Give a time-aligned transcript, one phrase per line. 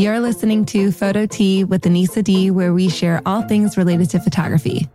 [0.00, 4.18] You're listening to Photo Tea with Anissa D, where we share all things related to
[4.18, 4.88] photography.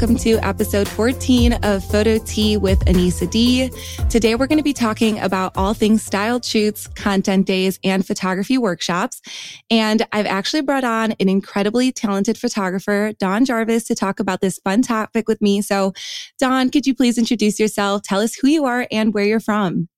[0.00, 3.70] Welcome to episode 14 of Photo Tea with Anissa D.
[4.08, 8.56] Today, we're going to be talking about all things styled shoots, content days, and photography
[8.56, 9.20] workshops.
[9.68, 14.58] And I've actually brought on an incredibly talented photographer, Dawn Jarvis, to talk about this
[14.64, 15.60] fun topic with me.
[15.60, 15.92] So,
[16.38, 18.00] Dawn, could you please introduce yourself?
[18.00, 19.90] Tell us who you are and where you're from.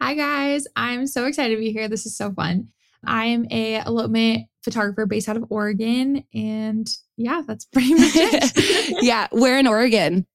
[0.00, 0.68] Hi, guys.
[0.76, 1.88] I'm so excited to be here.
[1.88, 2.68] This is so fun.
[3.04, 6.24] I'm a elopement photographer based out of Oregon.
[6.34, 9.02] And yeah, that's pretty much it.
[9.02, 9.28] yeah.
[9.30, 10.26] Where in Oregon?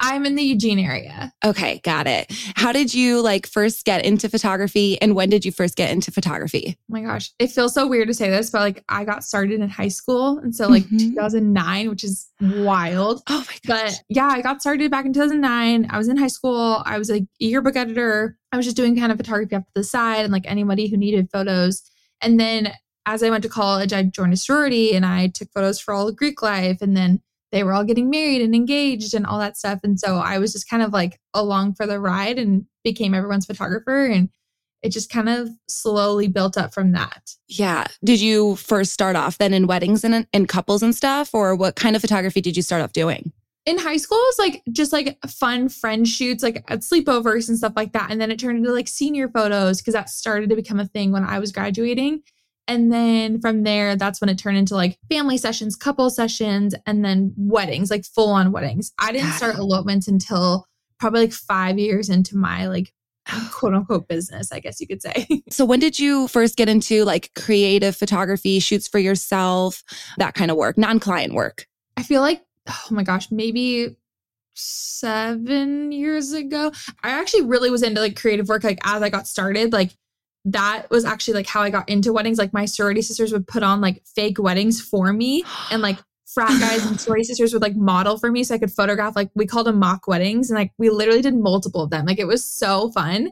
[0.00, 1.32] I'm in the Eugene area.
[1.44, 2.32] Okay, got it.
[2.56, 6.10] How did you like first get into photography and when did you first get into
[6.10, 6.76] photography?
[6.76, 9.60] Oh my gosh, it feels so weird to say this, but like I got started
[9.60, 11.14] in high school and so like mm-hmm.
[11.14, 13.22] 2009, which is wild.
[13.28, 13.92] Oh my gosh.
[13.92, 15.86] But yeah, I got started back in 2009.
[15.90, 16.82] I was in high school.
[16.84, 18.36] I was a yearbook editor.
[18.50, 20.96] I was just doing kind of photography off to the side and like anybody who
[20.96, 21.82] needed photos.
[22.20, 22.72] And then
[23.06, 26.06] as I went to college, I joined a sorority and I took photos for all
[26.06, 26.80] the Greek life.
[26.80, 29.80] And then they were all getting married and engaged and all that stuff.
[29.82, 33.46] And so I was just kind of like along for the ride and became everyone's
[33.46, 34.06] photographer.
[34.06, 34.30] And
[34.82, 37.34] it just kind of slowly built up from that.
[37.48, 37.86] Yeah.
[38.02, 41.34] Did you first start off then in weddings and in couples and stuff?
[41.34, 43.32] Or what kind of photography did you start off doing?
[43.64, 47.56] in high school it was like just like fun friend shoots like at sleepovers and
[47.56, 50.56] stuff like that and then it turned into like senior photos because that started to
[50.56, 52.20] become a thing when i was graduating
[52.68, 57.04] and then from there, that's when it turned into like family sessions, couple sessions, and
[57.04, 58.92] then weddings, like full on weddings.
[58.98, 60.66] I didn't start elopements until
[60.98, 62.92] probably like five years into my like
[63.30, 63.50] oh.
[63.52, 65.26] quote unquote business, I guess you could say.
[65.50, 69.82] so when did you first get into like creative photography, shoots for yourself,
[70.18, 71.66] that kind of work, non-client work?
[71.96, 73.96] I feel like, oh my gosh, maybe
[74.54, 76.72] seven years ago.
[77.02, 79.72] I actually really was into like creative work like as I got started.
[79.72, 79.90] Like
[80.44, 82.38] that was actually like how I got into weddings.
[82.38, 86.58] Like my sorority sisters would put on like fake weddings for me and like frat
[86.60, 89.46] guys and sorority sisters would like model for me so I could photograph like we
[89.46, 92.06] called them mock weddings and like we literally did multiple of them.
[92.06, 93.30] Like it was so fun.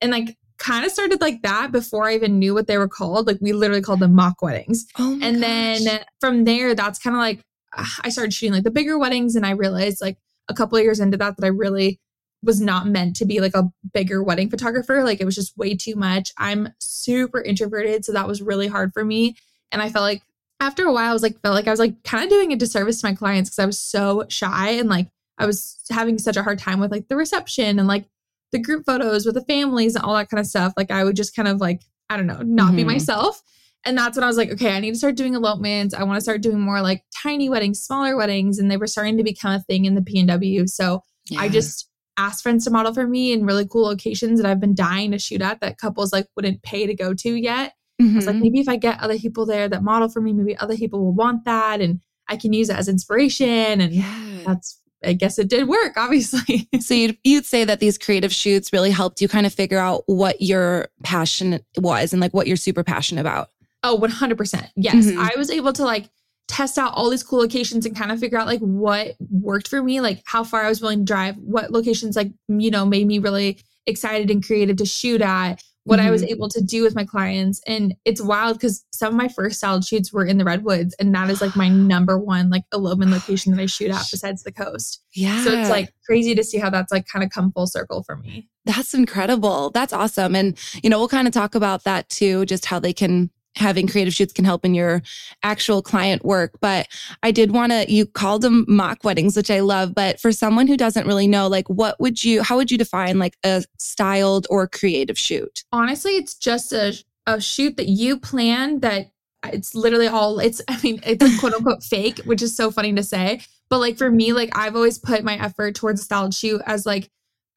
[0.00, 3.26] And like kind of started like that before I even knew what they were called.
[3.26, 4.86] Like we literally called them mock weddings.
[4.98, 5.84] Oh and gosh.
[5.84, 7.40] then from there that's kind of like
[7.76, 10.82] ah, I started shooting like the bigger weddings and I realized like a couple of
[10.84, 12.00] years into that that I really
[12.42, 15.02] was not meant to be like a bigger wedding photographer.
[15.02, 16.32] Like it was just way too much.
[16.38, 19.36] I'm super introverted, so that was really hard for me.
[19.72, 20.22] And I felt like
[20.60, 22.56] after a while, I was like, felt like I was like kind of doing a
[22.56, 26.36] disservice to my clients because I was so shy and like I was having such
[26.36, 28.06] a hard time with like the reception and like
[28.50, 30.72] the group photos with the families and all that kind of stuff.
[30.76, 32.76] Like I would just kind of like, I don't know, not mm-hmm.
[32.76, 33.40] be myself.
[33.84, 35.94] And that's when I was like, okay, I need to start doing elopements.
[35.94, 38.58] I want to start doing more like tiny weddings, smaller weddings.
[38.58, 40.68] And they were starting to become a thing in the PNW.
[40.68, 41.40] So yeah.
[41.40, 41.87] I just
[42.18, 45.18] asked friends to model for me in really cool locations that I've been dying to
[45.18, 47.74] shoot at that couples like wouldn't pay to go to yet.
[48.00, 48.12] Mm-hmm.
[48.12, 48.42] I was like, mm-hmm.
[48.42, 51.14] maybe if I get other people there that model for me, maybe other people will
[51.14, 53.80] want that and I can use it as inspiration.
[53.80, 54.40] And yeah.
[54.44, 56.68] that's I guess it did work, obviously.
[56.80, 60.02] so you'd, you'd say that these creative shoots really helped you kind of figure out
[60.06, 63.50] what your passion was and like what you're super passionate about.
[63.84, 64.70] Oh, 100%.
[64.74, 65.06] Yes.
[65.06, 65.20] Mm-hmm.
[65.20, 66.10] I was able to like
[66.48, 69.82] test out all these cool locations and kind of figure out like what worked for
[69.82, 73.06] me, like how far I was willing to drive, what locations like, you know, made
[73.06, 76.08] me really excited and creative to shoot at, what mm-hmm.
[76.08, 76.32] I was mm-hmm.
[76.32, 77.62] able to do with my clients.
[77.66, 80.94] And it's wild because some of my first styled shoots were in the redwoods.
[80.98, 84.42] And that is like my number one like elopement location that I shoot at besides
[84.42, 85.02] the coast.
[85.14, 85.42] Yeah.
[85.44, 88.16] So it's like crazy to see how that's like kind of come full circle for
[88.16, 88.48] me.
[88.64, 89.70] That's incredible.
[89.70, 90.36] That's awesome.
[90.36, 93.88] And, you know, we'll kind of talk about that too, just how they can having
[93.88, 95.02] creative shoots can help in your
[95.42, 96.52] actual client work.
[96.60, 96.88] But
[97.22, 99.94] I did want to, you called them mock weddings, which I love.
[99.94, 103.18] But for someone who doesn't really know, like, what would you, how would you define
[103.18, 105.64] like a styled or creative shoot?
[105.72, 106.94] Honestly, it's just a,
[107.26, 109.10] a shoot that you plan that
[109.42, 112.94] uh, it's literally all, it's, I mean, it's quote unquote fake, which is so funny
[112.94, 113.40] to say.
[113.68, 116.86] But like for me, like I've always put my effort towards a styled shoot as
[116.86, 117.10] like,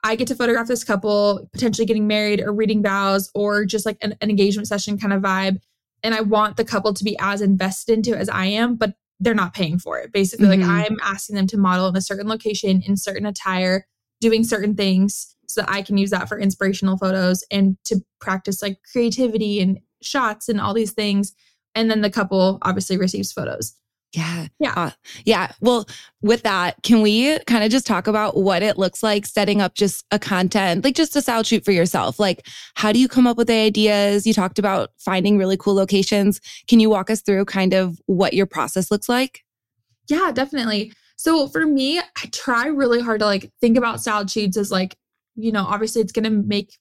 [0.03, 3.97] I get to photograph this couple potentially getting married or reading vows or just like
[4.01, 5.59] an, an engagement session kind of vibe
[6.03, 9.33] and I want the couple to be as invested into as I am, but they're
[9.33, 10.11] not paying for it.
[10.11, 10.67] Basically, mm-hmm.
[10.67, 13.85] like I'm asking them to model in a certain location, in certain attire,
[14.19, 18.61] doing certain things so that I can use that for inspirational photos and to practice
[18.61, 21.33] like creativity and shots and all these things.
[21.75, 23.75] And then the couple obviously receives photos.
[24.13, 24.47] Yeah.
[24.59, 24.73] Yeah.
[24.75, 24.91] Uh,
[25.25, 25.53] yeah.
[25.61, 25.87] Well,
[26.21, 29.73] with that, can we kind of just talk about what it looks like setting up
[29.73, 32.19] just a content, like just a style shoot for yourself?
[32.19, 34.27] Like, how do you come up with the ideas?
[34.27, 36.41] You talked about finding really cool locations.
[36.67, 39.43] Can you walk us through kind of what your process looks like?
[40.09, 40.91] Yeah, definitely.
[41.15, 44.97] So for me, I try really hard to like think about style shoots as like,
[45.35, 46.77] you know, obviously it's going to make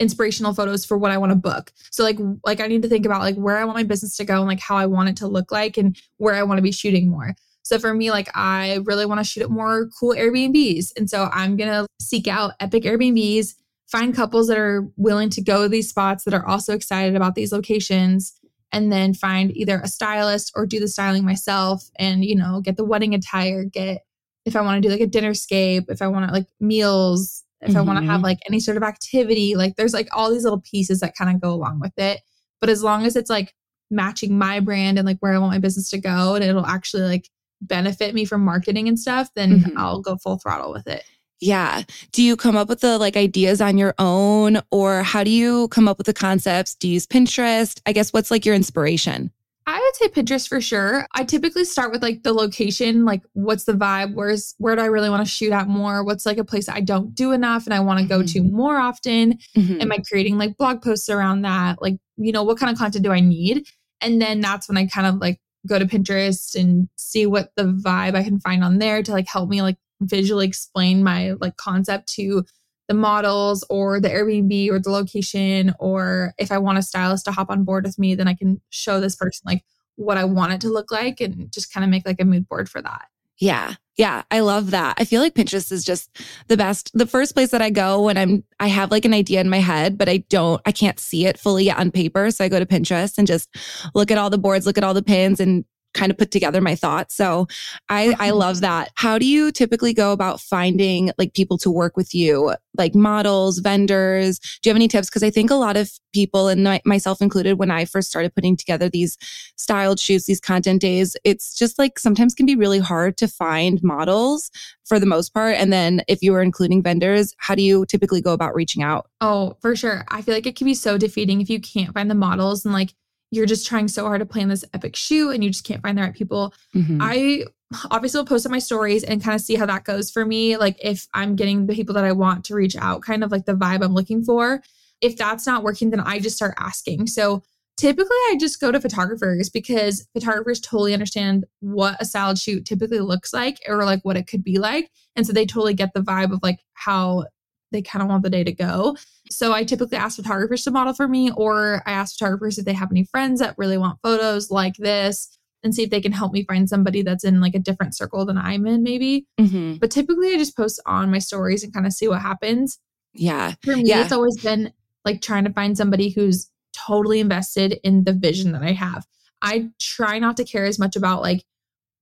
[0.00, 1.72] inspirational photos for what I want to book.
[1.90, 4.24] So like like I need to think about like where I want my business to
[4.24, 6.62] go and like how I want it to look like and where I want to
[6.62, 7.34] be shooting more.
[7.62, 10.92] So for me, like I really want to shoot at more cool Airbnbs.
[10.96, 13.54] And so I'm gonna seek out epic Airbnbs,
[13.90, 17.34] find couples that are willing to go to these spots that are also excited about
[17.34, 18.38] these locations
[18.72, 22.76] and then find either a stylist or do the styling myself and you know get
[22.76, 24.02] the wedding attire get
[24.44, 27.44] if i want to do like a dinner scape if i want to like meals
[27.60, 27.78] if mm-hmm.
[27.78, 30.60] i want to have like any sort of activity like there's like all these little
[30.60, 32.20] pieces that kind of go along with it
[32.60, 33.54] but as long as it's like
[33.90, 37.02] matching my brand and like where i want my business to go and it'll actually
[37.02, 37.28] like
[37.60, 39.78] benefit me from marketing and stuff then mm-hmm.
[39.78, 41.02] i'll go full throttle with it
[41.40, 41.82] yeah.
[42.12, 45.68] Do you come up with the like ideas on your own or how do you
[45.68, 46.74] come up with the concepts?
[46.74, 47.80] Do you use Pinterest?
[47.86, 49.30] I guess what's like your inspiration?
[49.68, 51.06] I would say Pinterest for sure.
[51.12, 54.14] I typically start with like the location, like what's the vibe?
[54.14, 56.02] Where's where do I really want to shoot at more?
[56.02, 58.46] What's like a place I don't do enough and I want to go mm-hmm.
[58.46, 59.38] to more often?
[59.54, 59.82] Mm-hmm.
[59.82, 61.82] Am I creating like blog posts around that?
[61.82, 63.66] Like, you know, what kind of content do I need?
[64.00, 67.64] And then that's when I kind of like go to Pinterest and see what the
[67.64, 71.58] vibe I can find on there to like help me like visually explain my like
[71.58, 72.46] concept to
[72.88, 77.32] the models or the Airbnb or the location, or if I want a stylist to
[77.32, 79.62] hop on board with me, then I can show this person like
[79.96, 82.48] what I want it to look like and just kind of make like a mood
[82.48, 83.06] board for that.
[83.38, 83.74] Yeah.
[83.96, 84.22] Yeah.
[84.30, 84.96] I love that.
[84.98, 86.10] I feel like Pinterest is just
[86.48, 86.90] the best.
[86.94, 89.58] The first place that I go when I'm, I have like an idea in my
[89.58, 92.30] head, but I don't, I can't see it fully on paper.
[92.30, 93.48] So I go to Pinterest and just
[93.94, 95.64] look at all the boards, look at all the pins and
[95.94, 97.14] kind of put together my thoughts.
[97.14, 97.46] So
[97.88, 98.36] I, I mm-hmm.
[98.36, 98.90] love that.
[98.94, 103.58] How do you typically go about finding like people to work with you, like models,
[103.58, 104.38] vendors?
[104.38, 105.08] Do you have any tips?
[105.08, 108.56] Because I think a lot of people, and myself included, when I first started putting
[108.56, 109.16] together these
[109.56, 113.82] styled shoots, these content days, it's just like sometimes can be really hard to find
[113.82, 114.50] models
[114.84, 115.56] for the most part.
[115.56, 119.08] And then if you are including vendors, how do you typically go about reaching out?
[119.20, 120.04] Oh, for sure.
[120.08, 122.72] I feel like it can be so defeating if you can't find the models and
[122.72, 122.94] like
[123.30, 125.98] you're just trying so hard to plan this epic shoot and you just can't find
[125.98, 126.54] the right people.
[126.74, 126.98] Mm-hmm.
[127.00, 127.44] I
[127.90, 130.56] obviously will post on my stories and kind of see how that goes for me.
[130.56, 133.44] Like if I'm getting the people that I want to reach out, kind of like
[133.44, 134.62] the vibe I'm looking for.
[135.00, 137.06] If that's not working, then I just start asking.
[137.08, 137.42] So
[137.76, 143.00] typically I just go to photographers because photographers totally understand what a styled shoot typically
[143.00, 144.90] looks like or like what it could be like.
[145.14, 147.26] And so they totally get the vibe of like how
[147.70, 148.96] they kind of want the day to go.
[149.30, 152.72] So I typically ask photographers to model for me, or I ask photographers if they
[152.72, 156.32] have any friends that really want photos like this and see if they can help
[156.32, 159.26] me find somebody that's in like a different circle than I'm in, maybe.
[159.40, 159.74] Mm-hmm.
[159.76, 162.78] But typically I just post on my stories and kind of see what happens.
[163.12, 163.54] Yeah.
[163.64, 164.02] For me, yeah.
[164.02, 164.72] it's always been
[165.04, 169.06] like trying to find somebody who's totally invested in the vision that I have.
[169.42, 171.44] I try not to care as much about like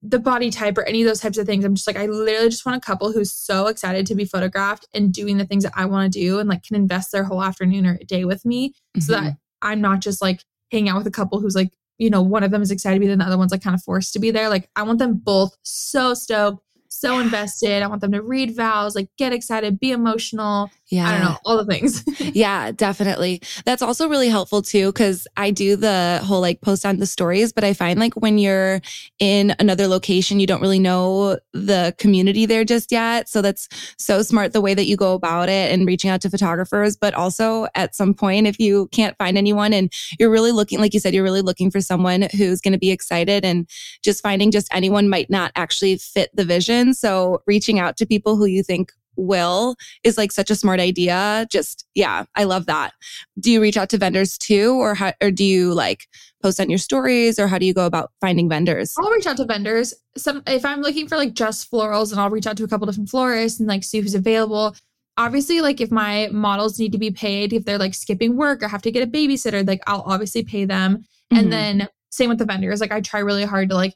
[0.09, 1.65] the body type or any of those types of things.
[1.65, 4.87] I'm just like, I literally just want a couple who's so excited to be photographed
[4.95, 7.43] and doing the things that I want to do and like can invest their whole
[7.43, 9.01] afternoon or a day with me mm-hmm.
[9.01, 9.31] so that mm-hmm.
[9.63, 12.51] I'm not just like hanging out with a couple who's like, you know, one of
[12.51, 14.19] them is excited to be there and the other one's like kind of forced to
[14.19, 14.49] be there.
[14.49, 17.83] Like I want them both so stoked so invested.
[17.83, 20.71] I want them to read vows, like get excited, be emotional.
[20.89, 21.09] Yeah.
[21.09, 22.05] I don't know, all the things.
[22.35, 23.43] yeah, definitely.
[23.65, 27.53] That's also really helpful too, because I do the whole like post on the stories,
[27.53, 28.81] but I find like when you're
[29.19, 33.29] in another location, you don't really know the community there just yet.
[33.29, 33.69] So that's
[33.99, 36.97] so smart the way that you go about it and reaching out to photographers.
[36.97, 40.95] But also at some point, if you can't find anyone and you're really looking, like
[40.95, 43.69] you said, you're really looking for someone who's going to be excited and
[44.03, 48.37] just finding just anyone might not actually fit the vision so reaching out to people
[48.37, 51.47] who you think will is like such a smart idea.
[51.51, 52.93] Just yeah, I love that.
[53.39, 56.07] Do you reach out to vendors too, or how, or do you like
[56.43, 58.95] post on your stories, or how do you go about finding vendors?
[58.99, 59.95] I'll reach out to vendors.
[60.17, 62.87] Some if I'm looking for like just florals, and I'll reach out to a couple
[62.87, 64.75] different florists and like see who's available.
[65.19, 68.69] Obviously, like if my models need to be paid, if they're like skipping work or
[68.69, 70.99] have to get a babysitter, like I'll obviously pay them.
[70.99, 71.37] Mm-hmm.
[71.37, 72.81] And then same with the vendors.
[72.81, 73.95] Like I try really hard to like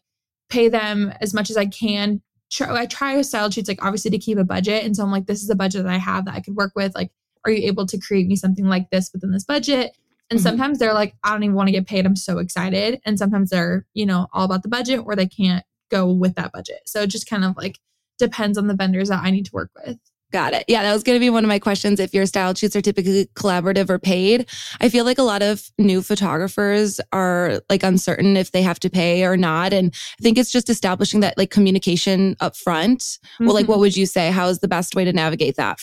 [0.49, 4.19] pay them as much as I can try, I try style shoots like obviously to
[4.19, 4.85] keep a budget.
[4.85, 6.73] And so I'm like, this is a budget that I have that I could work
[6.75, 6.95] with.
[6.95, 7.11] Like,
[7.45, 9.97] are you able to create me something like this within this budget?
[10.31, 10.49] And mm-hmm.
[10.49, 12.07] sometimes they're like, I don't even want to get paid.
[12.07, 13.01] I'm so excited.
[13.05, 16.53] And sometimes they're, you know, all about the budget or they can't go with that
[16.53, 16.81] budget.
[16.87, 17.79] So it just kind of like
[18.19, 19.99] depends on the vendors that I need to work with.
[20.33, 20.65] Got it.
[20.69, 21.99] Yeah, that was going to be one of my questions.
[21.99, 24.49] If your style shoots are typically collaborative or paid,
[24.81, 28.91] I feel like a lot of new photographers are like uncertain if they have to
[28.91, 29.73] pay or not.
[29.73, 33.01] And I think it's just establishing that like communication up front.
[33.01, 33.47] Mm-hmm.
[33.47, 33.81] Well, like, what mm-hmm.
[33.81, 34.31] would you say?
[34.31, 35.81] How is the best way to navigate that?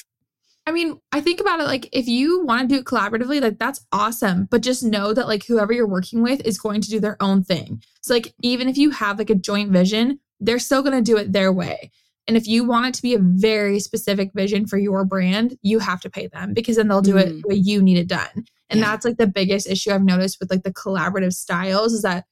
[0.65, 3.57] I mean, I think about it like if you want to do it collaboratively, like
[3.57, 4.47] that's awesome.
[4.51, 7.43] But just know that like whoever you're working with is going to do their own
[7.43, 7.81] thing.
[8.01, 11.17] So like even if you have like a joint vision, they're still going to do
[11.17, 11.91] it their way.
[12.27, 15.79] And if you want it to be a very specific vision for your brand, you
[15.79, 17.21] have to pay them because then they'll do mm.
[17.21, 18.45] it the way you need it done.
[18.69, 18.87] And yeah.
[18.87, 22.25] that's like the biggest issue I've noticed with like the collaborative styles is that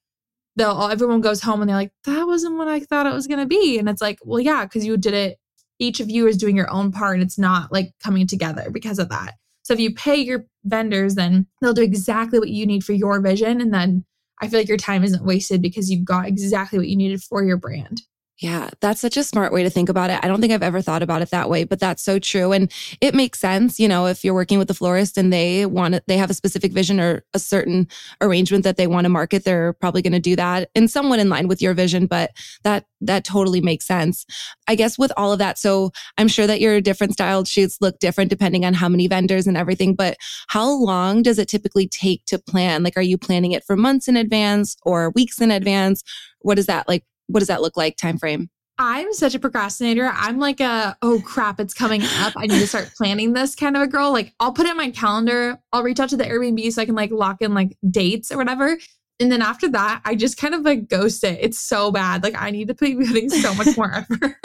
[0.57, 3.27] they'll all everyone goes home and they're like, that wasn't what I thought it was
[3.27, 3.77] gonna be.
[3.77, 5.37] And it's like, well, yeah, because you did it,
[5.79, 8.99] each of you is doing your own part and it's not like coming together because
[8.99, 9.35] of that.
[9.63, 13.19] So if you pay your vendors, then they'll do exactly what you need for your
[13.21, 13.61] vision.
[13.61, 14.05] And then
[14.41, 17.43] I feel like your time isn't wasted because you got exactly what you needed for
[17.43, 18.01] your brand.
[18.39, 20.19] Yeah, that's such a smart way to think about it.
[20.21, 22.51] I don't think I've ever thought about it that way, but that's so true.
[22.51, 25.93] And it makes sense, you know, if you're working with the florist and they want
[25.93, 27.87] to, they have a specific vision or a certain
[28.19, 31.29] arrangement that they want to market, they're probably going to do that and somewhat in
[31.29, 32.31] line with your vision, but
[32.63, 34.25] that that totally makes sense.
[34.67, 37.99] I guess with all of that, so I'm sure that your different styled shoots look
[37.99, 42.25] different depending on how many vendors and everything, but how long does it typically take
[42.25, 42.83] to plan?
[42.83, 46.03] Like are you planning it for months in advance or weeks in advance?
[46.41, 48.49] What is that like what does that look like time frame?
[48.77, 50.11] I'm such a procrastinator.
[50.13, 52.33] I'm like a, oh crap, it's coming up.
[52.35, 54.11] I need to start planning this kind of a girl.
[54.11, 55.57] Like I'll put it in my calendar.
[55.71, 58.37] I'll reach out to the Airbnb so I can like lock in like dates or
[58.37, 58.77] whatever.
[59.21, 61.39] And then after that, I just kind of like ghost it.
[61.41, 62.21] It's so bad.
[62.21, 64.35] Like I need to be putting so much more effort.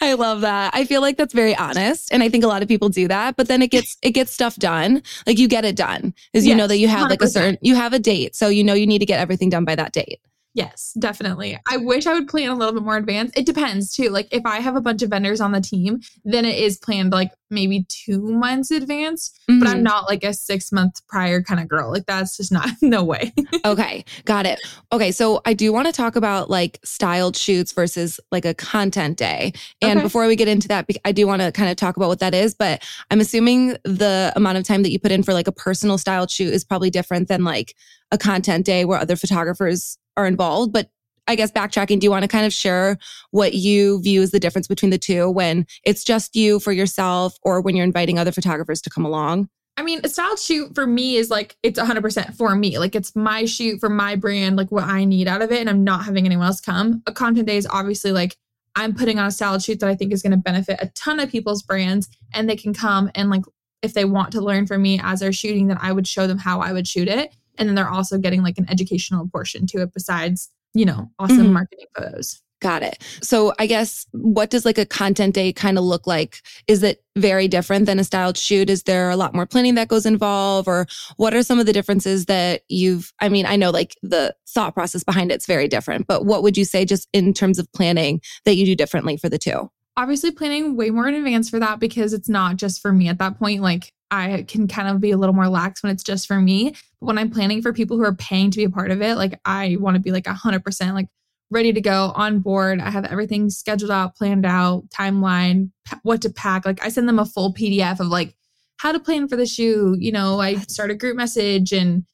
[0.00, 0.72] I love that.
[0.72, 2.12] I feel like that's very honest.
[2.12, 4.32] And I think a lot of people do that, but then it gets it gets
[4.32, 5.02] stuff done.
[5.26, 6.14] Like you get it done.
[6.32, 7.10] Because you yes, know that you have 100%.
[7.10, 8.36] like a certain you have a date.
[8.36, 10.20] So you know you need to get everything done by that date.
[10.56, 11.60] Yes, definitely.
[11.70, 13.36] I wish I would plan a little bit more advanced.
[13.36, 14.08] It depends too.
[14.08, 17.12] Like if I have a bunch of vendors on the team, then it is planned
[17.12, 19.38] like maybe two months advance.
[19.50, 19.58] Mm-hmm.
[19.58, 19.82] But I'm mm-hmm.
[19.82, 21.90] not like a six month prior kind of girl.
[21.92, 23.34] Like that's just not no way.
[23.66, 24.58] okay, got it.
[24.92, 29.18] Okay, so I do want to talk about like styled shoots versus like a content
[29.18, 29.52] day.
[29.82, 30.06] And okay.
[30.06, 32.32] before we get into that, I do want to kind of talk about what that
[32.32, 32.54] is.
[32.54, 35.98] But I'm assuming the amount of time that you put in for like a personal
[35.98, 37.74] styled shoot is probably different than like
[38.10, 40.72] a content day where other photographers are involved.
[40.72, 40.90] But
[41.28, 42.98] I guess backtracking, do you want to kind of share
[43.30, 47.36] what you view as the difference between the two when it's just you for yourself
[47.42, 49.48] or when you're inviting other photographers to come along?
[49.78, 52.78] I mean, a style shoot for me is like it's 100% for me.
[52.78, 55.68] Like it's my shoot for my brand, like what I need out of it, and
[55.68, 57.02] I'm not having anyone else come.
[57.06, 58.36] A content day is obviously like
[58.74, 61.20] I'm putting on a style shoot that I think is going to benefit a ton
[61.20, 63.42] of people's brands, and they can come and like
[63.82, 66.38] if they want to learn from me as they're shooting, then I would show them
[66.38, 67.34] how I would shoot it.
[67.58, 71.38] And then they're also getting like an educational portion to it besides, you know, awesome
[71.38, 71.52] mm-hmm.
[71.52, 72.42] marketing photos.
[72.62, 73.02] Got it.
[73.20, 76.40] So I guess what does like a content day kind of look like?
[76.66, 78.70] Is it very different than a styled shoot?
[78.70, 80.86] Is there a lot more planning that goes involved or
[81.16, 84.72] what are some of the differences that you've I mean, I know like the thought
[84.72, 88.22] process behind it's very different, but what would you say just in terms of planning
[88.46, 89.70] that you do differently for the two?
[89.98, 93.18] Obviously planning way more in advance for that because it's not just for me at
[93.18, 96.26] that point like I can kind of be a little more lax when it's just
[96.26, 96.70] for me.
[97.00, 99.16] But when I'm planning for people who are paying to be a part of it,
[99.16, 101.08] like I want to be like 100% like
[101.50, 102.80] ready to go on board.
[102.80, 105.70] I have everything scheduled out, planned out, timeline,
[106.02, 106.64] what to pack.
[106.64, 108.34] Like I send them a full PDF of like
[108.78, 109.96] how to plan for the shoe.
[109.98, 112.04] You know, I start a group message and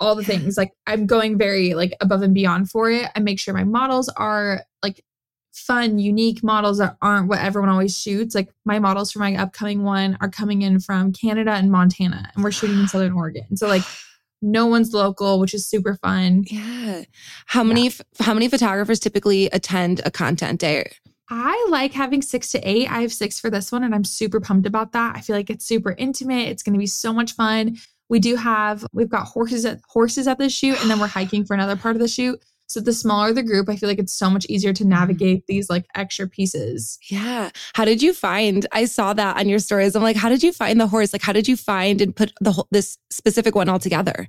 [0.00, 0.56] all the things.
[0.56, 3.10] Like I'm going very like above and beyond for it.
[3.14, 5.04] I make sure my models are like
[5.52, 8.34] fun, unique models that aren't what everyone always shoots.
[8.34, 12.44] Like my models for my upcoming one are coming in from Canada and Montana, and
[12.44, 13.56] we're shooting in Southern Oregon.
[13.56, 13.82] So like
[14.42, 16.44] no one's local, which is super fun.
[16.46, 17.04] Yeah.
[17.46, 17.90] How many yeah.
[18.20, 20.90] how many photographers typically attend a content day?
[21.28, 22.90] I like having six to eight.
[22.90, 25.16] I have six for this one, and I'm super pumped about that.
[25.16, 26.48] I feel like it's super intimate.
[26.48, 27.76] It's going to be so much fun.
[28.08, 31.44] We do have we've got horses at horses at the shoot, and then we're hiking
[31.44, 32.42] for another part of the shoot.
[32.70, 34.90] So the smaller the group, I feel like it's so much easier to mm-hmm.
[34.90, 37.00] navigate these like extra pieces.
[37.10, 37.50] Yeah.
[37.74, 38.64] How did you find?
[38.70, 39.96] I saw that on your stories.
[39.96, 41.12] I'm like, how did you find the horse?
[41.12, 44.28] Like, how did you find and put the whole this specific one all together?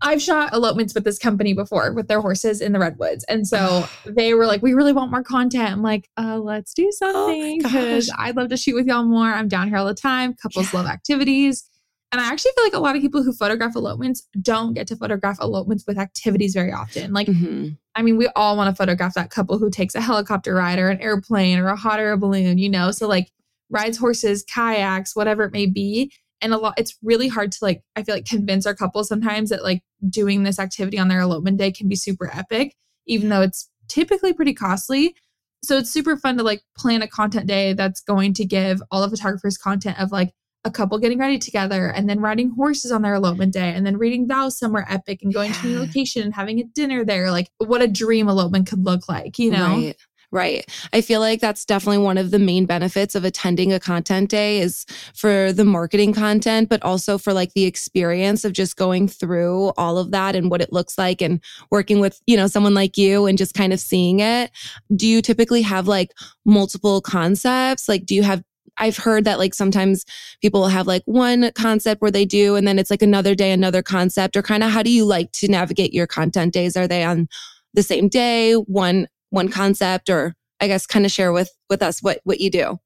[0.00, 3.22] I've shot elopements with this company before with their horses in the redwoods.
[3.24, 5.70] And so they were like, we really want more content.
[5.70, 9.04] I'm like, uh, let's do oh something because oh I'd love to shoot with y'all
[9.04, 9.26] more.
[9.26, 10.32] I'm down here all the time.
[10.32, 10.80] Couples yeah.
[10.80, 11.68] love activities.
[12.14, 14.94] And I actually feel like a lot of people who photograph elopements don't get to
[14.94, 17.12] photograph elopements with activities very often.
[17.12, 17.70] Like, mm-hmm.
[17.96, 20.90] I mean, we all want to photograph that couple who takes a helicopter ride or
[20.90, 22.92] an airplane or a hot air balloon, you know?
[22.92, 23.32] So, like,
[23.68, 26.12] rides horses, kayaks, whatever it may be.
[26.40, 29.50] And a lot, it's really hard to like, I feel like convince our couples sometimes
[29.50, 32.76] that like doing this activity on their elopement day can be super epic,
[33.08, 35.16] even though it's typically pretty costly.
[35.64, 39.02] So it's super fun to like plan a content day that's going to give all
[39.02, 40.30] the photographers content of like,
[40.64, 43.96] a couple getting ready together and then riding horses on their elopement day and then
[43.96, 45.60] reading vows somewhere epic and going yeah.
[45.60, 47.30] to a new location and having a dinner there.
[47.30, 49.76] Like what a dream elopement could look like, you know?
[49.76, 49.96] Right.
[50.32, 50.68] Right.
[50.92, 54.58] I feel like that's definitely one of the main benefits of attending a content day
[54.58, 59.72] is for the marketing content, but also for like the experience of just going through
[59.76, 61.40] all of that and what it looks like and
[61.70, 64.50] working with, you know, someone like you and just kind of seeing it.
[64.96, 66.10] Do you typically have like
[66.44, 67.88] multiple concepts?
[67.88, 68.42] Like, do you have
[68.78, 70.04] I've heard that like sometimes
[70.40, 73.82] people have like one concept where they do and then it's like another day, another
[73.82, 76.76] concept, or kind of how do you like to navigate your content days?
[76.76, 77.28] Are they on
[77.74, 82.02] the same day, one one concept or I guess kind of share with with us
[82.02, 82.78] what what you do.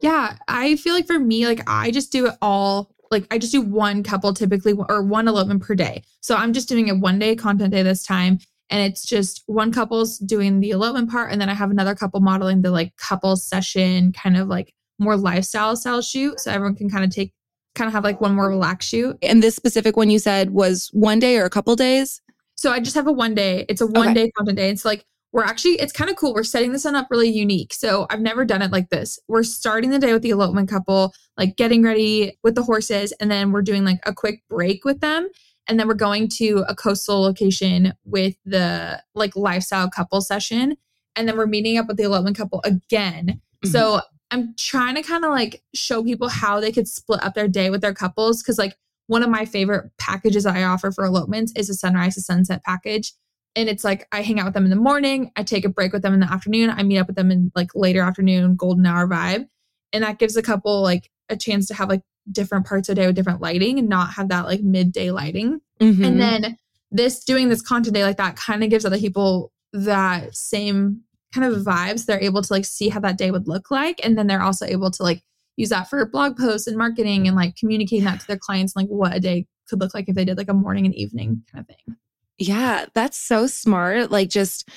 [0.00, 3.52] Yeah, I feel like for me like I just do it all like I just
[3.52, 6.04] do one couple typically or one elopement per day.
[6.20, 8.38] So I'm just doing a one day content day this time
[8.70, 12.20] and it's just one couple's doing the elopement part and then I have another couple
[12.20, 16.90] modeling the like couple session kind of like more lifestyle style shoot so everyone can
[16.90, 17.32] kind of take
[17.74, 19.16] kind of have like one more relaxed shoot.
[19.22, 22.20] And this specific one you said was one day or a couple days?
[22.56, 23.64] So I just have a one day.
[23.68, 24.14] It's a one okay.
[24.14, 24.70] day content day.
[24.70, 27.74] It's like we're actually it's kind of cool we're setting this one up really unique
[27.74, 31.12] so i've never done it like this we're starting the day with the elopement couple
[31.36, 35.00] like getting ready with the horses and then we're doing like a quick break with
[35.00, 35.28] them
[35.66, 40.76] and then we're going to a coastal location with the like lifestyle couple session
[41.14, 43.70] and then we're meeting up with the elopement couple again mm-hmm.
[43.70, 44.00] so
[44.30, 47.70] i'm trying to kind of like show people how they could split up their day
[47.70, 51.70] with their couples because like one of my favorite packages i offer for elopements is
[51.70, 53.12] a sunrise to sunset package
[53.58, 55.92] and it's like I hang out with them in the morning, I take a break
[55.92, 58.86] with them in the afternoon, I meet up with them in like later afternoon, golden
[58.86, 59.48] hour vibe.
[59.92, 63.00] And that gives a couple like a chance to have like different parts of the
[63.00, 65.60] day with different lighting and not have that like midday lighting.
[65.80, 66.04] Mm-hmm.
[66.04, 66.56] And then
[66.92, 71.02] this doing this content day like that kind of gives other people that same
[71.34, 72.06] kind of vibes.
[72.06, 74.00] They're able to like see how that day would look like.
[74.04, 75.22] And then they're also able to like
[75.56, 78.88] use that for blog posts and marketing and like communicating that to their clients, like
[78.88, 81.62] what a day could look like if they did like a morning and evening kind
[81.62, 81.96] of thing.
[82.38, 84.12] Yeah, that's so smart.
[84.12, 84.68] Like, just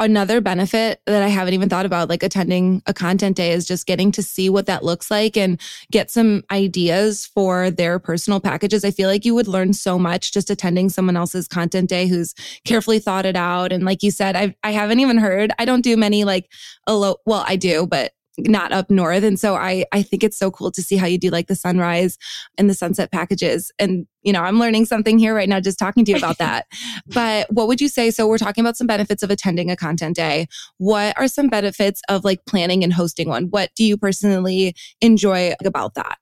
[0.00, 3.86] another benefit that I haven't even thought about, like attending a content day, is just
[3.86, 8.84] getting to see what that looks like and get some ideas for their personal packages.
[8.84, 12.34] I feel like you would learn so much just attending someone else's content day who's
[12.64, 13.72] carefully thought it out.
[13.72, 15.52] And like you said, I I haven't even heard.
[15.58, 16.50] I don't do many like
[16.88, 17.16] elo.
[17.26, 19.24] Well, I do, but not up north.
[19.24, 21.54] And so I, I think it's so cool to see how you do like the
[21.54, 22.18] sunrise
[22.58, 23.72] and the sunset packages.
[23.78, 26.66] And, you know, I'm learning something here right now just talking to you about that.
[27.06, 28.10] but what would you say?
[28.10, 30.48] So we're talking about some benefits of attending a content day.
[30.78, 33.44] What are some benefits of like planning and hosting one?
[33.44, 36.18] What do you personally enjoy about that?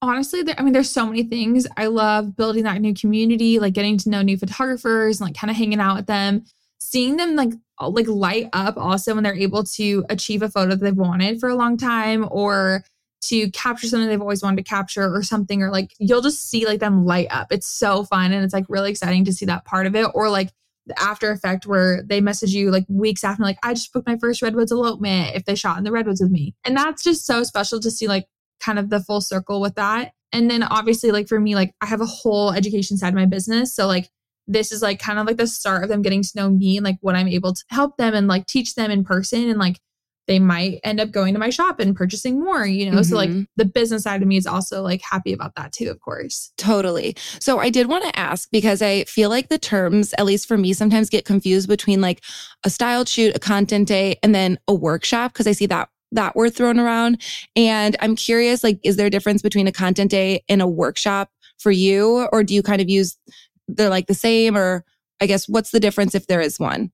[0.00, 3.74] honestly there, i mean there's so many things i love building that new community like
[3.74, 6.44] getting to know new photographers and like kind of hanging out with them
[6.78, 10.70] seeing them like uh, like light up also when they're able to achieve a photo
[10.70, 12.84] that they've wanted for a long time or
[13.20, 16.66] to capture something they've always wanted to capture or something or like you'll just see
[16.66, 17.48] like them light up.
[17.50, 20.30] It's so fun and it's like really exciting to see that part of it or
[20.30, 20.50] like
[20.86, 24.16] the after effect where they message you like weeks after like i just booked my
[24.16, 26.54] first redwoods elopement if they shot in the redwoods with me.
[26.64, 28.26] And that's just so special to see like
[28.60, 30.12] kind of the full circle with that.
[30.32, 33.26] And then obviously like for me like i have a whole education side of my
[33.26, 33.74] business.
[33.74, 34.10] So like
[34.48, 36.84] this is like kind of like the start of them getting to know me and
[36.84, 39.78] like what I'm able to help them and like teach them in person and like
[40.26, 42.98] they might end up going to my shop and purchasing more, you know?
[42.98, 43.02] Mm-hmm.
[43.02, 43.42] So like mm-hmm.
[43.56, 46.52] the business side of me is also like happy about that too, of course.
[46.56, 47.16] Totally.
[47.40, 50.58] So I did want to ask because I feel like the terms, at least for
[50.58, 52.22] me, sometimes get confused between like
[52.64, 56.36] a styled shoot, a content day, and then a workshop because I see that that
[56.36, 57.22] word thrown around.
[57.54, 61.30] And I'm curious, like, is there a difference between a content day and a workshop
[61.58, 62.26] for you?
[62.32, 63.18] Or do you kind of use
[63.68, 64.84] they're like the same or
[65.20, 66.90] I guess what's the difference if there is one?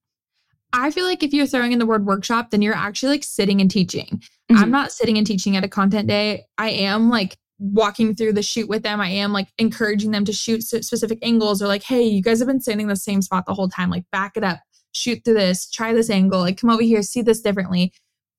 [0.73, 3.61] I feel like if you're throwing in the word workshop, then you're actually like sitting
[3.61, 4.23] and teaching.
[4.51, 4.57] Mm-hmm.
[4.57, 6.47] I'm not sitting and teaching at a content day.
[6.59, 9.01] I am like walking through the shoot with them.
[9.01, 12.49] I am like encouraging them to shoot specific angles or like, hey, you guys have
[12.49, 13.91] been standing the same spot the whole time.
[13.91, 14.59] Like, back it up,
[14.93, 17.93] shoot through this, try this angle, like, come over here, see this differently.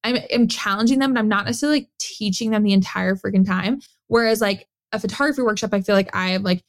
[0.03, 3.79] I'm, I'm challenging them, but I'm not necessarily like, teaching them the entire freaking time.
[4.07, 6.63] Whereas, like, a photography workshop, I feel like I have like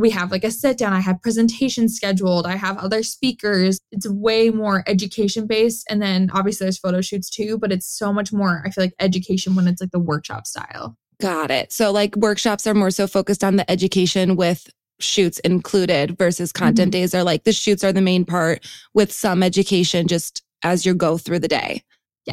[0.00, 3.78] we have like a sit down, I have presentations scheduled, I have other speakers.
[3.92, 5.86] It's way more education based.
[5.90, 8.94] And then obviously there's photo shoots too, but it's so much more, I feel like
[8.98, 10.96] education when it's like the workshop style.
[11.20, 11.70] Got it.
[11.72, 16.92] So like workshops are more so focused on the education with shoots included versus content
[16.92, 17.00] mm-hmm.
[17.00, 20.94] days are like the shoots are the main part with some education just as you
[20.94, 21.82] go through the day.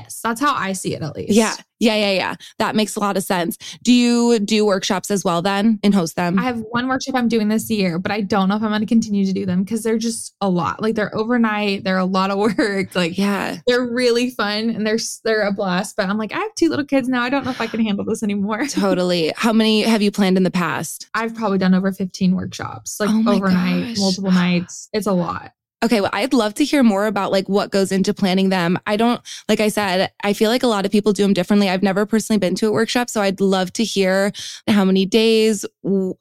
[0.01, 1.33] Yes, that's how I see it at least.
[1.33, 1.53] Yeah.
[1.79, 2.35] Yeah, yeah, yeah.
[2.57, 3.57] That makes a lot of sense.
[3.83, 6.39] Do you do workshops as well then and host them?
[6.39, 8.81] I have one workshop I'm doing this year, but I don't know if I'm going
[8.81, 10.81] to continue to do them because they're just a lot.
[10.81, 12.95] Like they're overnight, they're a lot of work.
[12.95, 15.95] Like yeah, they're really fun and they're they're a blast.
[15.95, 17.21] But I'm like, I have two little kids now.
[17.21, 18.65] I don't know if I can handle this anymore.
[18.69, 19.33] totally.
[19.35, 21.07] How many have you planned in the past?
[21.13, 23.97] I've probably done over 15 workshops, like oh overnight, gosh.
[23.99, 24.89] multiple nights.
[24.93, 25.51] It's a lot.
[25.83, 28.79] Okay, well, I'd love to hear more about like what goes into planning them.
[28.87, 31.69] I don't, like I said, I feel like a lot of people do them differently.
[31.69, 34.31] I've never personally been to a workshop, so I'd love to hear
[34.67, 35.65] how many days,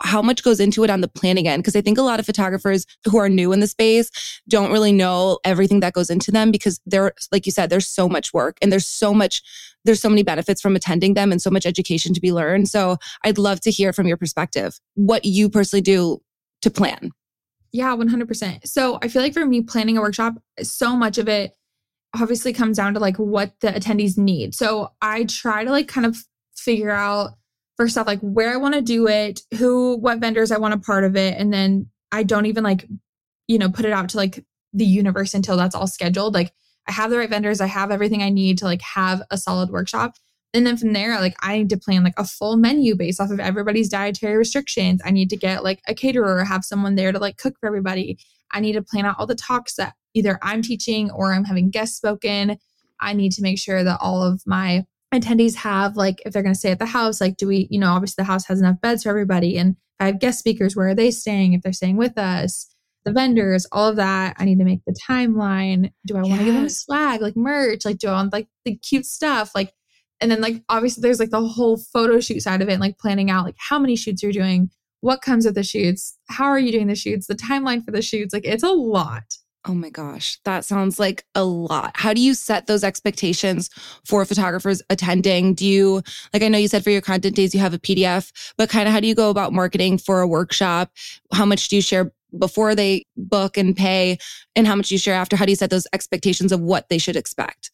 [0.02, 1.64] how much goes into it on the planning end.
[1.64, 4.10] Cause I think a lot of photographers who are new in the space
[4.46, 8.10] don't really know everything that goes into them because they're, like you said, there's so
[8.10, 9.42] much work and there's so much
[9.84, 12.68] there's so many benefits from attending them and so much education to be learned.
[12.68, 16.20] So I'd love to hear from your perspective what you personally do
[16.62, 17.12] to plan.
[17.72, 18.66] Yeah, 100%.
[18.66, 21.56] So I feel like for me, planning a workshop, so much of it
[22.14, 24.54] obviously comes down to like what the attendees need.
[24.54, 26.16] So I try to like kind of
[26.56, 27.32] figure out
[27.76, 30.78] first off, like where I want to do it, who, what vendors I want a
[30.78, 31.34] part of it.
[31.38, 32.86] And then I don't even like,
[33.46, 36.34] you know, put it out to like the universe until that's all scheduled.
[36.34, 36.52] Like
[36.88, 39.70] I have the right vendors, I have everything I need to like have a solid
[39.70, 40.14] workshop.
[40.56, 43.30] And then from there, like I need to plan like a full menu based off
[43.30, 45.02] of everybody's dietary restrictions.
[45.04, 48.18] I need to get like a caterer, have someone there to like cook for everybody.
[48.52, 51.68] I need to plan out all the talks that either I'm teaching or I'm having
[51.68, 52.56] guests spoken.
[53.00, 56.54] I need to make sure that all of my attendees have like if they're going
[56.54, 58.80] to stay at the house, like do we, you know, obviously the house has enough
[58.80, 59.58] beds for everybody.
[59.58, 61.52] And if I have guest speakers, where are they staying?
[61.52, 62.66] If they're staying with us,
[63.04, 64.36] the vendors, all of that.
[64.38, 65.92] I need to make the timeline.
[66.06, 67.84] Do I want to give them swag, like merch?
[67.84, 69.52] Like, do I want like the cute stuff?
[69.54, 69.72] Like,
[70.20, 73.30] and then like obviously there's like the whole photo shoot side of it, like planning
[73.30, 76.72] out like how many shoots you're doing, what comes with the shoots, how are you
[76.72, 78.32] doing the shoots, the timeline for the shoots.
[78.32, 79.36] Like it's a lot.
[79.68, 81.90] Oh my gosh, that sounds like a lot.
[81.94, 83.68] How do you set those expectations
[84.04, 85.54] for photographers attending?
[85.54, 86.02] Do you,
[86.32, 88.86] like, I know you said for your content days, you have a PDF, but kind
[88.86, 90.92] of how do you go about marketing for a workshop?
[91.32, 94.18] How much do you share before they book and pay?
[94.54, 95.34] And how much you share after?
[95.34, 97.72] How do you set those expectations of what they should expect?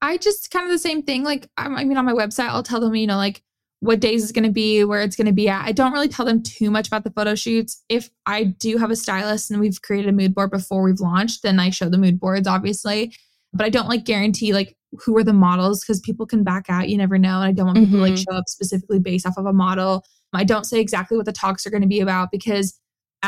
[0.00, 1.24] I just kind of the same thing.
[1.24, 3.42] Like, I mean, on my website, I'll tell them, you know, like
[3.80, 5.64] what days it's going to be, where it's going to be at.
[5.64, 7.82] I don't really tell them too much about the photo shoots.
[7.88, 11.42] If I do have a stylist and we've created a mood board before we've launched,
[11.42, 13.14] then I show the mood boards, obviously.
[13.52, 16.88] But I don't like guarantee like who are the models because people can back out.
[16.88, 17.40] You never know.
[17.40, 18.04] And I don't want people mm-hmm.
[18.04, 20.04] to like show up specifically based off of a model.
[20.32, 22.78] I don't say exactly what the talks are going to be about because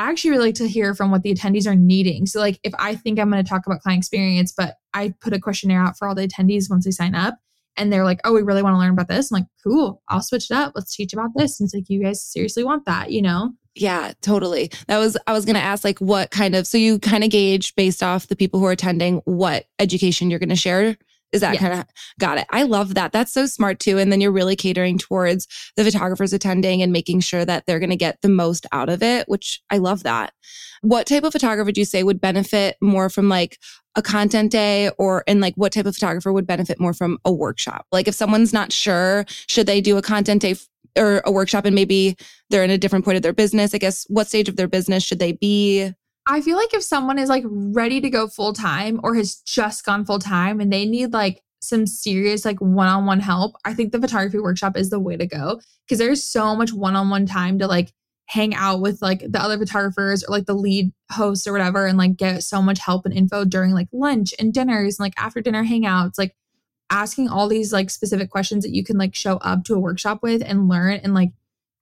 [0.01, 2.25] I actually really like to hear from what the attendees are needing.
[2.27, 5.35] So, like, if I think I'm going to talk about client experience, but I put
[5.35, 7.35] a questionnaire out for all the attendees once they sign up,
[7.77, 10.23] and they're like, "Oh, we really want to learn about this," I'm like, "Cool, I'll
[10.23, 10.73] switch it up.
[10.75, 13.53] Let's teach about this." And it's like, you guys seriously want that, you know?
[13.75, 14.71] Yeah, totally.
[14.89, 17.31] That was I was going to ask like what kind of so you kind of
[17.31, 20.97] gauge based off the people who are attending what education you're going to share
[21.33, 21.63] is that yes.
[21.63, 21.87] kind of
[22.19, 22.47] got it?
[22.51, 23.13] I love that.
[23.13, 23.99] That's so smart too.
[23.99, 27.91] And then you're really catering towards the photographers attending and making sure that they're going
[27.91, 30.33] to get the most out of it, which I love that.
[30.83, 33.59] What type of photographer would you say would benefit more from like
[33.97, 37.33] a content day or and like what type of photographer would benefit more from a
[37.33, 37.87] workshop?
[37.93, 40.57] Like if someone's not sure, should they do a content day
[40.99, 42.17] or a workshop and maybe
[42.49, 43.75] they're in a different point of their business?
[43.75, 45.93] I guess what stage of their business should they be?
[46.31, 49.85] I feel like if someone is like ready to go full time or has just
[49.85, 54.01] gone full time and they need like some serious like one-on-one help, I think the
[54.01, 57.93] photography workshop is the way to go because there's so much one-on-one time to like
[58.27, 61.99] hang out with like the other photographers or like the lead host or whatever and
[61.99, 65.41] like get so much help and info during like lunch and dinners and like after
[65.41, 66.37] dinner hangouts like
[66.91, 70.23] asking all these like specific questions that you can like show up to a workshop
[70.23, 71.31] with and learn and like